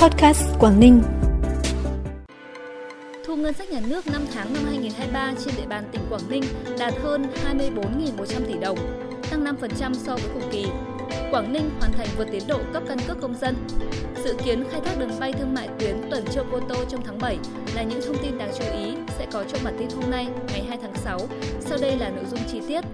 Podcast 0.00 0.42
Quảng 0.58 0.80
Ninh. 0.80 1.02
Thu 3.26 3.36
ngân 3.36 3.54
sách 3.54 3.70
nhà 3.70 3.80
nước 3.88 4.06
5 4.06 4.22
tháng 4.34 4.54
năm 4.54 4.64
2023 4.64 5.32
trên 5.44 5.54
địa 5.56 5.66
bàn 5.68 5.84
tỉnh 5.92 6.00
Quảng 6.10 6.28
Ninh 6.28 6.42
đạt 6.78 6.94
hơn 7.02 7.26
24.100 7.46 8.40
tỷ 8.46 8.54
đồng, 8.60 8.78
tăng 9.30 9.44
5% 9.44 9.94
so 9.94 10.16
với 10.16 10.30
cùng 10.34 10.50
kỳ. 10.52 10.66
Quảng 11.30 11.52
Ninh 11.52 11.70
hoàn 11.78 11.92
thành 11.92 12.06
vượt 12.16 12.28
tiến 12.32 12.42
độ 12.48 12.58
cấp 12.72 12.82
căn 12.88 12.98
cước 13.08 13.20
công 13.20 13.34
dân. 13.34 13.54
Dự 14.24 14.36
kiến 14.44 14.64
khai 14.70 14.80
thác 14.84 14.98
đường 14.98 15.20
bay 15.20 15.32
thương 15.32 15.54
mại 15.54 15.68
tuyến 15.78 15.96
Tuần 16.10 16.24
Châu 16.32 16.44
Cô 16.52 16.60
Tô 16.60 16.84
trong 16.88 17.04
tháng 17.04 17.18
7 17.18 17.38
là 17.74 17.82
những 17.82 18.00
thông 18.06 18.16
tin 18.22 18.38
đáng 18.38 18.50
chú 18.58 18.64
ý 18.72 18.94
sẽ 19.18 19.26
có 19.32 19.44
trong 19.44 19.60
bản 19.64 19.74
tin 19.78 19.88
hôm 19.90 20.10
nay 20.10 20.28
ngày 20.48 20.64
2 20.68 20.78
tháng 20.82 20.94
6. 20.94 21.20
Sau 21.60 21.78
đây 21.80 21.96
là 21.96 22.08
nội 22.08 22.24
dung 22.30 22.40
chi 22.52 22.60
tiết. 22.68 22.84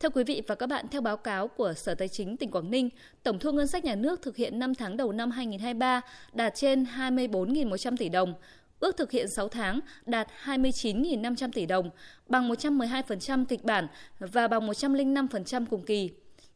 Thưa 0.00 0.10
quý 0.10 0.24
vị 0.24 0.42
và 0.46 0.54
các 0.54 0.66
bạn, 0.66 0.86
theo 0.90 1.00
báo 1.00 1.16
cáo 1.16 1.48
của 1.48 1.72
Sở 1.74 1.94
Tài 1.94 2.08
chính 2.08 2.36
tỉnh 2.36 2.50
Quảng 2.50 2.70
Ninh, 2.70 2.88
tổng 3.22 3.38
thu 3.38 3.52
ngân 3.52 3.66
sách 3.66 3.84
nhà 3.84 3.94
nước 3.94 4.22
thực 4.22 4.36
hiện 4.36 4.58
5 4.58 4.74
tháng 4.74 4.96
đầu 4.96 5.12
năm 5.12 5.30
2023 5.30 6.00
đạt 6.32 6.54
trên 6.54 6.84
24.100 6.96 7.96
tỷ 7.96 8.08
đồng, 8.08 8.34
ước 8.80 8.96
thực 8.96 9.10
hiện 9.10 9.28
6 9.28 9.48
tháng 9.48 9.80
đạt 10.06 10.28
29.500 10.44 11.50
tỷ 11.52 11.66
đồng, 11.66 11.90
bằng 12.26 12.48
112% 12.48 13.44
kịch 13.44 13.64
bản 13.64 13.86
và 14.18 14.48
bằng 14.48 14.68
105% 14.68 15.66
cùng 15.70 15.82
kỳ. 15.82 16.10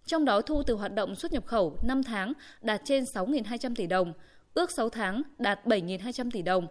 Trong 0.06 0.24
đó 0.24 0.40
thu 0.40 0.62
từ 0.62 0.74
hoạt 0.74 0.94
động 0.94 1.14
xuất 1.14 1.32
nhập 1.32 1.46
khẩu 1.46 1.78
5 1.82 2.02
tháng 2.02 2.32
đạt 2.62 2.80
trên 2.84 3.04
6.200 3.04 3.74
tỷ 3.74 3.86
đồng, 3.86 4.12
ước 4.54 4.70
6 4.70 4.88
tháng 4.88 5.22
đạt 5.38 5.66
7.200 5.66 6.30
tỷ 6.30 6.42
đồng, 6.42 6.66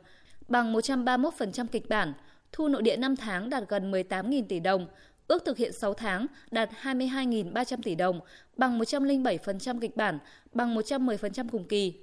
bằng 0.48 0.74
131% 0.74 1.66
kịch 1.72 1.90
bản, 1.90 2.14
thu 2.52 2.68
nội 2.68 2.82
địa 2.82 2.98
5 2.98 3.16
tháng 3.16 3.50
đạt 3.50 3.64
gần 3.70 3.92
18.000 3.92 4.44
tỷ 4.50 4.60
đồng, 4.60 4.88
ước 5.28 5.46
thực 5.46 5.58
hiện 5.58 5.74
6 5.74 5.94
tháng 5.94 6.28
đạt 6.52 6.70
22.300 6.84 7.78
tỷ 7.84 7.96
đồng, 7.96 8.20
bằng 8.58 8.80
107% 8.80 9.80
kịch 9.80 9.98
bản, 9.98 10.20
bằng 10.54 10.76
110% 10.76 11.48
cùng 11.52 11.68
kỳ. 11.68 11.94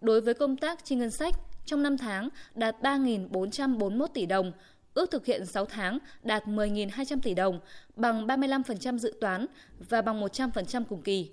Đối 0.00 0.20
với 0.20 0.34
công 0.34 0.56
tác 0.56 0.84
chi 0.84 0.96
ngân 0.96 1.10
sách, 1.10 1.34
trong 1.64 1.82
5 1.82 1.98
tháng 1.98 2.28
đạt 2.54 2.76
3.441 2.82 4.06
tỷ 4.06 4.26
đồng, 4.26 4.52
ước 4.94 5.10
thực 5.10 5.26
hiện 5.26 5.46
6 5.46 5.64
tháng 5.66 5.98
đạt 6.22 6.44
10.200 6.44 7.20
tỷ 7.20 7.34
đồng, 7.34 7.60
bằng 7.96 8.26
35% 8.26 8.98
dự 8.98 9.14
toán 9.20 9.46
và 9.88 10.02
bằng 10.02 10.20
100% 10.20 10.84
cùng 10.88 11.02
kỳ. 11.02 11.30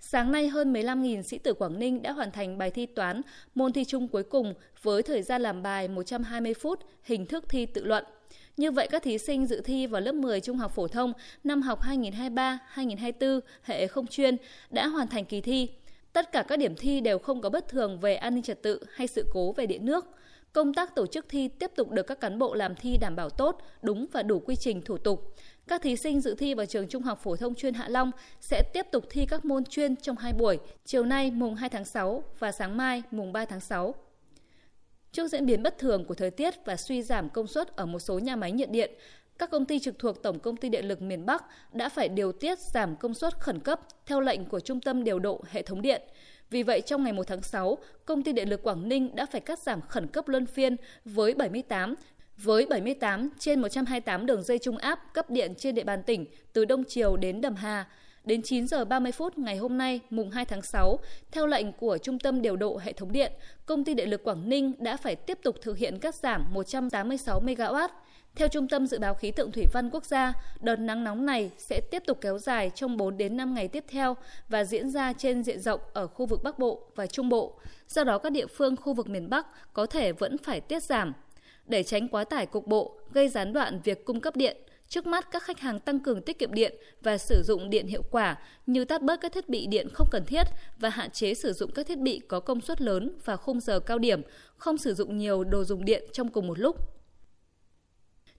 Sáng 0.00 0.32
nay, 0.32 0.48
hơn 0.48 0.72
15.000 0.72 1.22
sĩ 1.22 1.38
tử 1.38 1.54
Quảng 1.54 1.78
Ninh 1.78 2.02
đã 2.02 2.12
hoàn 2.12 2.30
thành 2.30 2.58
bài 2.58 2.70
thi 2.70 2.86
toán 2.86 3.22
môn 3.54 3.72
thi 3.72 3.84
chung 3.84 4.08
cuối 4.08 4.22
cùng 4.22 4.54
với 4.82 5.02
thời 5.02 5.22
gian 5.22 5.42
làm 5.42 5.62
bài 5.62 5.88
120 5.88 6.54
phút, 6.54 6.80
hình 7.02 7.26
thức 7.26 7.44
thi 7.48 7.66
tự 7.66 7.84
luận. 7.84 8.04
Như 8.56 8.70
vậy, 8.70 8.88
các 8.90 9.02
thí 9.02 9.18
sinh 9.18 9.46
dự 9.46 9.60
thi 9.60 9.86
vào 9.86 10.00
lớp 10.00 10.12
10 10.12 10.40
trung 10.40 10.56
học 10.56 10.74
phổ 10.74 10.88
thông 10.88 11.12
năm 11.44 11.62
học 11.62 11.80
2023-2024 11.82 13.40
hệ 13.62 13.86
không 13.86 14.06
chuyên 14.06 14.36
đã 14.70 14.86
hoàn 14.86 15.08
thành 15.08 15.24
kỳ 15.24 15.40
thi. 15.40 15.68
Tất 16.12 16.32
cả 16.32 16.42
các 16.42 16.58
điểm 16.58 16.74
thi 16.76 17.00
đều 17.00 17.18
không 17.18 17.40
có 17.40 17.50
bất 17.50 17.68
thường 17.68 18.00
về 18.00 18.14
an 18.14 18.34
ninh 18.34 18.42
trật 18.42 18.62
tự 18.62 18.84
hay 18.94 19.06
sự 19.06 19.26
cố 19.32 19.52
về 19.52 19.66
điện 19.66 19.84
nước. 19.84 20.06
Công 20.52 20.74
tác 20.74 20.94
tổ 20.94 21.06
chức 21.06 21.26
thi 21.28 21.48
tiếp 21.48 21.70
tục 21.76 21.90
được 21.90 22.02
các 22.02 22.20
cán 22.20 22.38
bộ 22.38 22.54
làm 22.54 22.74
thi 22.74 22.96
đảm 23.00 23.16
bảo 23.16 23.30
tốt, 23.30 23.60
đúng 23.82 24.06
và 24.12 24.22
đủ 24.22 24.40
quy 24.46 24.56
trình 24.56 24.82
thủ 24.82 24.98
tục. 24.98 25.34
Các 25.68 25.82
thí 25.82 25.96
sinh 25.96 26.20
dự 26.20 26.34
thi 26.34 26.54
vào 26.54 26.66
trường 26.66 26.88
Trung 26.88 27.02
học 27.02 27.20
phổ 27.22 27.36
thông 27.36 27.54
chuyên 27.54 27.74
Hạ 27.74 27.88
Long 27.88 28.10
sẽ 28.40 28.62
tiếp 28.74 28.86
tục 28.92 29.04
thi 29.10 29.26
các 29.26 29.44
môn 29.44 29.64
chuyên 29.64 29.96
trong 29.96 30.16
hai 30.16 30.32
buổi, 30.32 30.58
chiều 30.84 31.04
nay 31.04 31.30
mùng 31.30 31.54
2 31.54 31.68
tháng 31.68 31.84
6 31.84 32.22
và 32.38 32.52
sáng 32.52 32.76
mai 32.76 33.02
mùng 33.10 33.32
3 33.32 33.44
tháng 33.44 33.60
6. 33.60 33.94
Trước 35.14 35.28
diễn 35.28 35.46
biến 35.46 35.62
bất 35.62 35.78
thường 35.78 36.04
của 36.04 36.14
thời 36.14 36.30
tiết 36.30 36.54
và 36.64 36.76
suy 36.76 37.02
giảm 37.02 37.28
công 37.28 37.46
suất 37.46 37.76
ở 37.76 37.86
một 37.86 37.98
số 37.98 38.18
nhà 38.18 38.36
máy 38.36 38.52
nhiệt 38.52 38.70
điện, 38.70 38.90
các 39.38 39.50
công 39.50 39.64
ty 39.64 39.78
trực 39.78 39.98
thuộc 39.98 40.22
Tổng 40.22 40.38
công 40.38 40.56
ty 40.56 40.68
Điện 40.68 40.88
lực 40.88 41.02
miền 41.02 41.26
Bắc 41.26 41.44
đã 41.72 41.88
phải 41.88 42.08
điều 42.08 42.32
tiết 42.32 42.58
giảm 42.58 42.96
công 42.96 43.14
suất 43.14 43.40
khẩn 43.40 43.60
cấp 43.60 43.80
theo 44.06 44.20
lệnh 44.20 44.44
của 44.44 44.60
Trung 44.60 44.80
tâm 44.80 45.04
điều 45.04 45.18
độ 45.18 45.44
hệ 45.50 45.62
thống 45.62 45.82
điện. 45.82 46.02
Vì 46.50 46.62
vậy, 46.62 46.80
trong 46.80 47.04
ngày 47.04 47.12
1 47.12 47.26
tháng 47.26 47.42
6, 47.42 47.78
công 48.04 48.22
ty 48.22 48.32
điện 48.32 48.48
lực 48.48 48.62
Quảng 48.62 48.88
Ninh 48.88 49.14
đã 49.14 49.26
phải 49.26 49.40
cắt 49.40 49.58
giảm 49.58 49.80
khẩn 49.80 50.06
cấp 50.06 50.28
luân 50.28 50.46
phiên 50.46 50.76
với 51.04 51.34
78 51.34 51.94
với 52.36 52.66
78 52.66 53.30
trên 53.38 53.60
128 53.60 54.26
đường 54.26 54.42
dây 54.42 54.58
trung 54.58 54.76
áp 54.76 55.00
cấp 55.14 55.30
điện 55.30 55.54
trên 55.58 55.74
địa 55.74 55.84
bàn 55.84 56.02
tỉnh 56.02 56.26
từ 56.52 56.64
Đông 56.64 56.84
Triều 56.84 57.16
đến 57.16 57.40
Đầm 57.40 57.54
Hà. 57.54 57.86
Đến 58.24 58.42
9 58.42 58.66
giờ 58.66 58.84
30 58.84 59.12
phút 59.12 59.38
ngày 59.38 59.56
hôm 59.56 59.78
nay, 59.78 60.00
mùng 60.10 60.30
2 60.30 60.44
tháng 60.44 60.62
6, 60.62 60.98
theo 61.32 61.46
lệnh 61.46 61.72
của 61.72 61.98
Trung 61.98 62.18
tâm 62.18 62.42
điều 62.42 62.56
độ 62.56 62.78
hệ 62.82 62.92
thống 62.92 63.12
điện, 63.12 63.32
công 63.66 63.84
ty 63.84 63.94
điện 63.94 64.10
lực 64.10 64.24
Quảng 64.24 64.48
Ninh 64.48 64.72
đã 64.78 64.96
phải 64.96 65.16
tiếp 65.16 65.38
tục 65.42 65.56
thực 65.62 65.78
hiện 65.78 65.98
cắt 65.98 66.14
giảm 66.14 66.46
186 66.50 67.40
MW. 67.40 67.88
Theo 68.34 68.48
Trung 68.48 68.68
tâm 68.68 68.86
Dự 68.86 68.98
báo 68.98 69.14
Khí 69.14 69.30
tượng 69.30 69.52
Thủy 69.52 69.64
văn 69.72 69.90
Quốc 69.90 70.04
gia, 70.04 70.32
đợt 70.60 70.76
nắng 70.76 71.04
nóng 71.04 71.26
này 71.26 71.50
sẽ 71.58 71.80
tiếp 71.90 72.02
tục 72.06 72.18
kéo 72.20 72.38
dài 72.38 72.70
trong 72.74 72.96
4 72.96 73.16
đến 73.16 73.36
5 73.36 73.54
ngày 73.54 73.68
tiếp 73.68 73.84
theo 73.88 74.16
và 74.48 74.64
diễn 74.64 74.90
ra 74.90 75.12
trên 75.12 75.42
diện 75.42 75.60
rộng 75.60 75.80
ở 75.92 76.06
khu 76.06 76.26
vực 76.26 76.40
Bắc 76.44 76.58
Bộ 76.58 76.82
và 76.94 77.06
Trung 77.06 77.28
Bộ. 77.28 77.58
Do 77.88 78.04
đó 78.04 78.18
các 78.18 78.32
địa 78.32 78.46
phương 78.46 78.76
khu 78.76 78.94
vực 78.94 79.08
miền 79.08 79.30
Bắc 79.30 79.46
có 79.72 79.86
thể 79.86 80.12
vẫn 80.12 80.38
phải 80.38 80.60
tiết 80.60 80.82
giảm. 80.82 81.12
Để 81.66 81.82
tránh 81.82 82.08
quá 82.08 82.24
tải 82.24 82.46
cục 82.46 82.66
bộ, 82.66 82.98
gây 83.12 83.28
gián 83.28 83.52
đoạn 83.52 83.80
việc 83.84 84.04
cung 84.04 84.20
cấp 84.20 84.36
điện, 84.36 84.56
Trước 84.94 85.06
mắt, 85.06 85.30
các 85.30 85.42
khách 85.42 85.60
hàng 85.60 85.80
tăng 85.80 86.00
cường 86.00 86.22
tiết 86.22 86.38
kiệm 86.38 86.54
điện 86.54 86.74
và 87.02 87.18
sử 87.18 87.42
dụng 87.42 87.70
điện 87.70 87.86
hiệu 87.86 88.02
quả 88.10 88.38
như 88.66 88.84
tắt 88.84 89.02
bớt 89.02 89.20
các 89.20 89.32
thiết 89.32 89.48
bị 89.48 89.66
điện 89.66 89.88
không 89.92 90.08
cần 90.10 90.24
thiết 90.24 90.42
và 90.78 90.88
hạn 90.88 91.10
chế 91.10 91.34
sử 91.34 91.52
dụng 91.52 91.70
các 91.74 91.86
thiết 91.86 91.98
bị 91.98 92.20
có 92.28 92.40
công 92.40 92.60
suất 92.60 92.80
lớn 92.80 93.18
và 93.24 93.36
khung 93.36 93.60
giờ 93.60 93.80
cao 93.80 93.98
điểm, 93.98 94.22
không 94.56 94.78
sử 94.78 94.94
dụng 94.94 95.18
nhiều 95.18 95.44
đồ 95.44 95.64
dùng 95.64 95.84
điện 95.84 96.04
trong 96.12 96.28
cùng 96.28 96.46
một 96.46 96.58
lúc. 96.58 96.76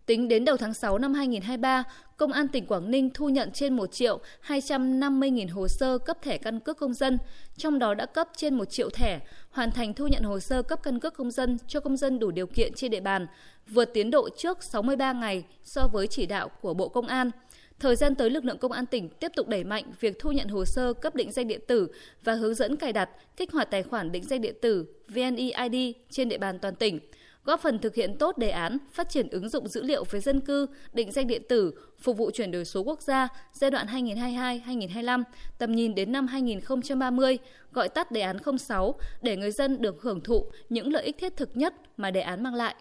Tính 0.06 0.28
đến 0.28 0.46
đầu 0.46 0.58
tháng 0.58 0.74
6 0.74 0.98
năm 0.98 1.14
2023, 1.14 1.84
Công 2.18 2.32
an 2.32 2.48
tỉnh 2.48 2.66
Quảng 2.66 2.92
Ninh 2.92 3.10
thu 3.14 3.30
nhận 3.30 3.52
trên 3.52 3.76
1 3.76 3.92
triệu 3.92 4.20
250 4.40 5.32
nghìn 5.32 5.48
hồ 5.48 5.68
sơ 5.68 5.98
cấp 5.98 6.18
thẻ 6.22 6.38
căn 6.38 6.60
cước 6.60 6.78
công 6.78 6.94
dân, 6.94 7.18
trong 7.58 7.80
đó 7.80 7.94
đã 7.94 8.06
cấp 8.06 8.30
trên 8.38 8.56
1 8.56 8.66
triệu 8.66 8.90
thẻ, 8.90 9.20
hoàn 9.50 9.72
thành 9.72 9.94
thu 9.94 10.08
nhận 10.08 10.24
hồ 10.24 10.40
sơ 10.40 10.62
cấp 10.62 10.80
căn 10.84 11.00
cước 11.00 11.14
công 11.14 11.32
dân 11.32 11.58
cho 11.68 11.80
công 11.80 11.98
dân 11.98 12.20
đủ 12.20 12.32
điều 12.32 12.48
kiện 12.48 12.74
trên 12.74 12.92
địa 12.92 13.00
bàn, 13.00 13.28
vượt 13.68 13.94
tiến 13.94 14.12
độ 14.12 14.30
trước 14.38 14.64
63 14.64 15.14
ngày 15.14 15.44
so 15.64 15.88
với 15.94 16.08
chỉ 16.08 16.26
đạo 16.26 16.50
của 16.62 16.74
Bộ 16.74 16.88
Công 16.88 17.08
an. 17.08 17.32
Thời 17.80 17.96
gian 17.96 18.16
tới, 18.16 18.30
lực 18.30 18.46
lượng 18.46 18.58
công 18.58 18.72
an 18.72 18.86
tỉnh 18.86 19.10
tiếp 19.10 19.32
tục 19.36 19.48
đẩy 19.48 19.64
mạnh 19.64 19.84
việc 20.00 20.20
thu 20.20 20.32
nhận 20.32 20.48
hồ 20.48 20.66
sơ 20.66 20.94
cấp 20.94 21.16
định 21.16 21.32
danh 21.32 21.48
điện 21.48 21.62
tử 21.68 21.88
và 22.24 22.34
hướng 22.34 22.56
dẫn 22.56 22.76
cài 22.76 22.94
đặt, 22.94 23.10
kích 23.38 23.52
hoạt 23.52 23.72
tài 23.72 23.84
khoản 23.84 24.12
định 24.12 24.24
danh 24.24 24.42
điện 24.42 24.56
tử 24.62 24.86
VNeID 25.08 25.96
trên 26.10 26.30
địa 26.30 26.38
bàn 26.38 26.60
toàn 26.60 26.76
tỉnh 26.76 27.00
góp 27.46 27.60
phần 27.62 27.80
thực 27.80 27.96
hiện 27.96 28.18
tốt 28.18 28.38
đề 28.38 28.50
án 28.50 28.78
phát 28.92 29.10
triển 29.10 29.30
ứng 29.30 29.50
dụng 29.50 29.68
dữ 29.68 29.84
liệu 29.84 30.04
về 30.04 30.20
dân 30.20 30.40
cư, 30.40 30.68
định 30.94 31.12
danh 31.12 31.28
điện 31.28 31.42
tử, 31.50 31.74
phục 32.00 32.18
vụ 32.18 32.32
chuyển 32.32 32.52
đổi 32.52 32.66
số 32.66 32.82
quốc 32.84 33.02
gia 33.02 33.28
giai 33.54 33.72
đoạn 33.72 33.88
2022-2025, 33.88 35.24
tầm 35.58 35.72
nhìn 35.72 35.96
đến 35.96 36.12
năm 36.12 36.28
2030, 36.28 37.38
gọi 37.72 37.90
tắt 37.90 38.12
đề 38.12 38.22
án 38.22 38.38
06 38.60 38.96
để 39.22 39.38
người 39.38 39.52
dân 39.52 39.82
được 39.82 40.02
hưởng 40.02 40.22
thụ 40.22 40.52
những 40.70 40.94
lợi 40.94 41.04
ích 41.04 41.18
thiết 41.18 41.38
thực 41.38 41.58
nhất 41.58 41.74
mà 41.98 42.12
đề 42.12 42.22
án 42.22 42.44
mang 42.44 42.56
lại. 42.56 42.76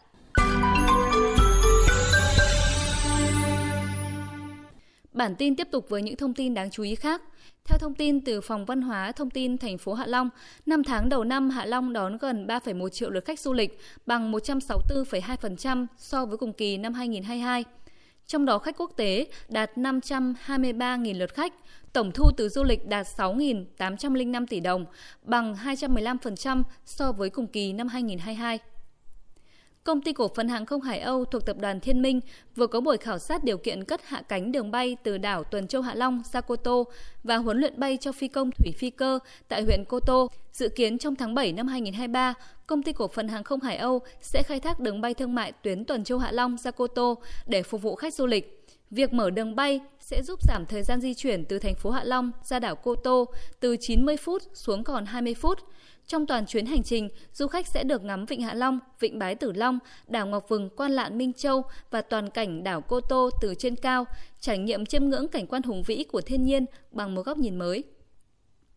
Bản 5.14 5.34
tin 5.36 5.56
tiếp 5.56 5.68
tục 5.70 5.88
với 5.88 6.02
những 6.02 6.16
thông 6.16 6.34
tin 6.34 6.54
đáng 6.54 6.70
chú 6.70 6.82
ý 6.82 6.94
khác. 6.94 7.22
Theo 7.64 7.78
thông 7.78 7.94
tin 7.94 8.20
từ 8.20 8.40
Phòng 8.40 8.64
Văn 8.64 8.82
hóa 8.82 9.12
Thông 9.12 9.30
tin 9.30 9.58
thành 9.58 9.78
phố 9.78 9.94
Hạ 9.94 10.06
Long, 10.06 10.30
năm 10.66 10.84
tháng 10.84 11.08
đầu 11.08 11.24
năm 11.24 11.50
Hạ 11.50 11.64
Long 11.64 11.92
đón 11.92 12.18
gần 12.18 12.46
3,1 12.46 12.88
triệu 12.88 13.10
lượt 13.10 13.24
khách 13.24 13.40
du 13.40 13.52
lịch, 13.52 13.78
bằng 14.06 14.32
164,2% 14.32 15.86
so 15.98 16.26
với 16.26 16.36
cùng 16.36 16.52
kỳ 16.52 16.76
năm 16.76 16.94
2022. 16.94 17.64
Trong 18.26 18.44
đó 18.44 18.58
khách 18.58 18.76
quốc 18.78 18.92
tế 18.96 19.26
đạt 19.48 19.70
523.000 19.76 21.18
lượt 21.18 21.34
khách, 21.34 21.54
tổng 21.92 22.12
thu 22.12 22.30
từ 22.36 22.48
du 22.48 22.64
lịch 22.64 22.86
đạt 22.86 23.06
6.805 23.06 24.46
tỷ 24.46 24.60
đồng, 24.60 24.84
bằng 25.22 25.54
215% 25.54 26.62
so 26.84 27.12
với 27.12 27.30
cùng 27.30 27.46
kỳ 27.46 27.72
năm 27.72 27.88
2022. 27.88 28.58
Công 29.84 30.00
ty 30.00 30.12
cổ 30.12 30.28
phần 30.34 30.48
hàng 30.48 30.66
không 30.66 30.80
Hải 30.80 31.00
Âu 31.00 31.24
thuộc 31.24 31.46
tập 31.46 31.56
đoàn 31.60 31.80
Thiên 31.80 32.02
Minh 32.02 32.20
vừa 32.56 32.66
có 32.66 32.80
buổi 32.80 32.96
khảo 32.96 33.18
sát 33.18 33.44
điều 33.44 33.58
kiện 33.58 33.84
cất 33.84 34.00
hạ 34.04 34.22
cánh 34.28 34.52
đường 34.52 34.70
bay 34.70 34.96
từ 35.02 35.18
đảo 35.18 35.44
Tuần 35.44 35.66
Châu 35.66 35.82
Hạ 35.82 35.94
Long 35.94 36.22
ra 36.32 36.40
Cô 36.40 36.56
Tô 36.56 36.86
và 37.24 37.36
huấn 37.36 37.58
luyện 37.58 37.80
bay 37.80 37.98
cho 38.00 38.12
phi 38.12 38.28
công 38.28 38.50
thủy 38.50 38.72
phi 38.78 38.90
cơ 38.90 39.18
tại 39.48 39.62
huyện 39.62 39.84
Cô 39.88 40.00
Tô. 40.00 40.30
Dự 40.52 40.68
kiến 40.68 40.98
trong 40.98 41.16
tháng 41.16 41.34
7 41.34 41.52
năm 41.52 41.66
2023, 41.66 42.34
công 42.66 42.82
ty 42.82 42.92
cổ 42.92 43.08
phần 43.08 43.28
hàng 43.28 43.44
không 43.44 43.60
Hải 43.60 43.76
Âu 43.76 44.00
sẽ 44.20 44.42
khai 44.42 44.60
thác 44.60 44.80
đường 44.80 45.00
bay 45.00 45.14
thương 45.14 45.34
mại 45.34 45.52
tuyến 45.52 45.84
Tuần 45.84 46.04
Châu 46.04 46.18
Hạ 46.18 46.32
Long 46.32 46.56
ra 46.58 46.70
Cô 46.70 46.86
Tô 46.86 47.18
để 47.46 47.62
phục 47.62 47.82
vụ 47.82 47.94
khách 47.94 48.14
du 48.14 48.26
lịch. 48.26 48.64
Việc 48.90 49.12
mở 49.12 49.30
đường 49.30 49.56
bay 49.56 49.80
sẽ 50.00 50.22
giúp 50.22 50.42
giảm 50.42 50.66
thời 50.66 50.82
gian 50.82 51.00
di 51.00 51.14
chuyển 51.14 51.44
từ 51.44 51.58
thành 51.58 51.74
phố 51.74 51.90
Hạ 51.90 52.04
Long 52.04 52.30
ra 52.44 52.58
đảo 52.58 52.76
Cô 52.76 52.94
Tô 52.94 53.24
từ 53.60 53.76
90 53.80 54.16
phút 54.16 54.42
xuống 54.54 54.84
còn 54.84 55.06
20 55.06 55.34
phút. 55.34 55.58
Trong 56.06 56.26
toàn 56.26 56.46
chuyến 56.46 56.66
hành 56.66 56.82
trình, 56.82 57.08
du 57.32 57.46
khách 57.46 57.66
sẽ 57.66 57.84
được 57.84 58.04
ngắm 58.04 58.26
Vịnh 58.26 58.42
Hạ 58.42 58.54
Long, 58.54 58.78
Vịnh 59.00 59.18
Bái 59.18 59.34
Tử 59.34 59.52
Long, 59.52 59.78
đảo 60.08 60.26
Ngọc 60.26 60.48
Vừng, 60.48 60.70
Quan 60.76 60.92
Lạn 60.92 61.18
Minh 61.18 61.32
Châu 61.32 61.62
và 61.90 62.02
toàn 62.02 62.30
cảnh 62.30 62.64
đảo 62.64 62.80
Cô 62.80 63.00
Tô 63.00 63.30
từ 63.40 63.54
trên 63.58 63.76
cao, 63.76 64.04
trải 64.40 64.58
nghiệm 64.58 64.86
chiêm 64.86 65.04
ngưỡng 65.04 65.28
cảnh 65.28 65.46
quan 65.46 65.62
hùng 65.62 65.82
vĩ 65.82 66.04
của 66.04 66.20
thiên 66.20 66.44
nhiên 66.44 66.66
bằng 66.90 67.14
một 67.14 67.22
góc 67.22 67.38
nhìn 67.38 67.56
mới. 67.56 67.84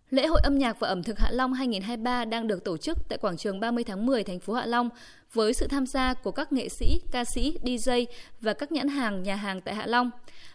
Lễ 0.09 0.27
hội 0.27 0.39
âm 0.43 0.57
nhạc 0.57 0.79
và 0.79 0.87
ẩm 0.87 1.03
thực 1.03 1.19
Hạ 1.19 1.31
Long 1.31 1.53
2023 1.53 2.25
đang 2.25 2.47
được 2.47 2.63
tổ 2.63 2.77
chức 2.77 2.97
tại 3.09 3.17
quảng 3.17 3.37
trường 3.37 3.59
30 3.59 3.83
tháng 3.83 4.05
10 4.05 4.23
thành 4.23 4.39
phố 4.39 4.53
Hạ 4.53 4.65
Long 4.65 4.89
với 5.33 5.53
sự 5.53 5.67
tham 5.67 5.85
gia 5.85 6.13
của 6.13 6.31
các 6.31 6.53
nghệ 6.53 6.69
sĩ, 6.69 7.01
ca 7.11 7.25
sĩ, 7.25 7.57
DJ 7.63 8.05
và 8.41 8.53
các 8.53 8.71
nhãn 8.71 8.87
hàng, 8.87 9.23
nhà 9.23 9.35
hàng 9.35 9.61
tại 9.61 9.75
Hạ 9.75 9.85
Long. 9.85 10.11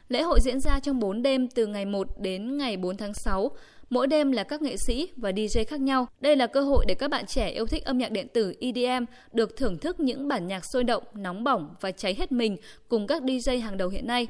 Lễ 0.08 0.22
hội 0.22 0.40
diễn 0.40 0.60
ra 0.60 0.80
trong 0.80 1.00
4 1.00 1.22
đêm 1.22 1.48
từ 1.48 1.66
ngày 1.66 1.84
1 1.84 2.08
đến 2.20 2.58
ngày 2.58 2.76
4 2.76 2.96
tháng 2.96 3.14
6 3.14 3.50
Mỗi 3.92 4.06
đêm 4.06 4.32
là 4.32 4.44
các 4.44 4.62
nghệ 4.62 4.76
sĩ 4.76 5.08
và 5.16 5.30
DJ 5.30 5.64
khác 5.64 5.80
nhau. 5.80 6.06
Đây 6.20 6.36
là 6.36 6.46
cơ 6.46 6.60
hội 6.60 6.84
để 6.88 6.94
các 6.94 7.08
bạn 7.08 7.26
trẻ 7.26 7.50
yêu 7.50 7.66
thích 7.66 7.84
âm 7.84 7.98
nhạc 7.98 8.10
điện 8.10 8.26
tử 8.34 8.54
EDM 8.60 9.04
được 9.32 9.56
thưởng 9.56 9.78
thức 9.78 10.00
những 10.00 10.28
bản 10.28 10.46
nhạc 10.46 10.64
sôi 10.64 10.84
động, 10.84 11.02
nóng 11.14 11.44
bỏng 11.44 11.74
và 11.80 11.90
cháy 11.90 12.14
hết 12.18 12.32
mình 12.32 12.56
cùng 12.88 13.06
các 13.06 13.22
DJ 13.22 13.60
hàng 13.60 13.76
đầu 13.76 13.88
hiện 13.88 14.06
nay. 14.06 14.26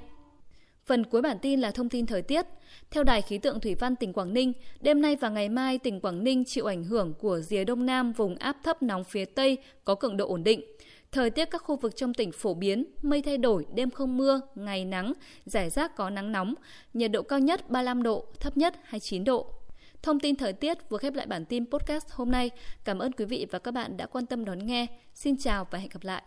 Phần 0.86 1.04
cuối 1.04 1.22
bản 1.22 1.38
tin 1.42 1.60
là 1.60 1.70
thông 1.70 1.88
tin 1.88 2.06
thời 2.06 2.22
tiết. 2.22 2.46
Theo 2.90 3.04
Đài 3.04 3.22
khí 3.22 3.38
tượng 3.38 3.60
thủy 3.60 3.74
văn 3.74 3.96
tỉnh 3.96 4.12
Quảng 4.12 4.34
Ninh, 4.34 4.52
đêm 4.80 5.02
nay 5.02 5.16
và 5.16 5.28
ngày 5.28 5.48
mai 5.48 5.78
tỉnh 5.78 6.00
Quảng 6.00 6.24
Ninh 6.24 6.44
chịu 6.44 6.66
ảnh 6.66 6.84
hưởng 6.84 7.14
của 7.20 7.40
rìa 7.40 7.64
đông 7.64 7.86
nam 7.86 8.12
vùng 8.12 8.36
áp 8.36 8.56
thấp 8.64 8.82
nóng 8.82 9.04
phía 9.04 9.24
Tây 9.24 9.58
có 9.84 9.94
cường 9.94 10.16
độ 10.16 10.28
ổn 10.28 10.44
định. 10.44 10.60
Thời 11.12 11.30
tiết 11.30 11.44
các 11.50 11.62
khu 11.62 11.76
vực 11.76 11.96
trong 11.96 12.14
tỉnh 12.14 12.32
phổ 12.32 12.54
biến, 12.54 12.84
mây 13.02 13.22
thay 13.22 13.38
đổi, 13.38 13.66
đêm 13.74 13.90
không 13.90 14.16
mưa, 14.16 14.40
ngày 14.54 14.84
nắng, 14.84 15.12
giải 15.46 15.70
rác 15.70 15.96
có 15.96 16.10
nắng 16.10 16.32
nóng, 16.32 16.54
nhiệt 16.94 17.10
độ 17.12 17.22
cao 17.22 17.38
nhất 17.38 17.70
35 17.70 18.02
độ, 18.02 18.24
thấp 18.40 18.56
nhất 18.56 18.74
29 18.84 19.24
độ. 19.24 19.46
Thông 20.02 20.20
tin 20.20 20.36
thời 20.36 20.52
tiết 20.52 20.78
vừa 20.90 20.98
khép 20.98 21.14
lại 21.14 21.26
bản 21.26 21.44
tin 21.44 21.70
podcast 21.70 22.10
hôm 22.10 22.30
nay. 22.30 22.50
Cảm 22.84 22.98
ơn 22.98 23.12
quý 23.12 23.24
vị 23.24 23.46
và 23.50 23.58
các 23.58 23.70
bạn 23.70 23.96
đã 23.96 24.06
quan 24.06 24.26
tâm 24.26 24.44
đón 24.44 24.66
nghe. 24.66 24.86
Xin 25.14 25.36
chào 25.36 25.66
và 25.70 25.78
hẹn 25.78 25.88
gặp 25.88 26.04
lại. 26.04 26.22